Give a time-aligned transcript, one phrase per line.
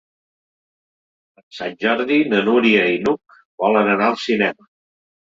[1.39, 4.67] Per Sant Jordi na Núria i n'Hug volen anar al cinema.